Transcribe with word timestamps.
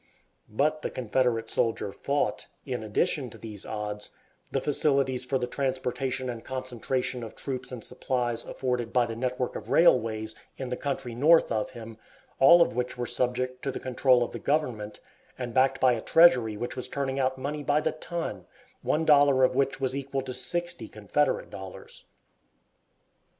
But 0.49 0.81
the 0.81 0.89
Confederate 0.89 1.47
soldier 1.47 1.91
fought, 1.91 2.47
in 2.65 2.81
addition 2.81 3.29
to 3.29 3.37
these 3.37 3.67
odds, 3.67 4.09
the 4.49 4.59
facilities 4.59 5.23
for 5.23 5.37
the 5.37 5.45
transportation 5.45 6.27
and 6.27 6.43
concentration 6.43 7.21
of 7.21 7.35
troops 7.35 7.71
and 7.71 7.83
supplies 7.83 8.43
afforded 8.43 8.91
by 8.91 9.05
the 9.05 9.15
network 9.15 9.55
of 9.55 9.69
railways 9.69 10.33
in 10.57 10.69
the 10.69 10.75
country 10.75 11.13
north 11.13 11.51
of 11.51 11.69
him, 11.77 11.99
all 12.39 12.63
of 12.63 12.73
which 12.73 12.97
were 12.97 13.05
subject 13.05 13.61
to 13.61 13.69
the 13.71 13.79
control 13.79 14.23
of 14.23 14.31
the 14.31 14.39
government, 14.39 14.99
and 15.37 15.53
backed 15.53 15.79
by 15.79 15.93
a 15.93 16.01
treasury 16.01 16.57
which 16.57 16.75
was 16.75 16.87
turning 16.87 17.19
out 17.19 17.37
money 17.37 17.61
by 17.61 17.79
the 17.79 17.91
ton, 17.91 18.47
one 18.81 19.05
dollar 19.05 19.43
of 19.43 19.53
which 19.53 19.79
was 19.79 19.95
equal 19.95 20.21
to 20.23 20.33
sixty 20.33 20.87
Confederate 20.87 21.51
dollars. 21.51 22.05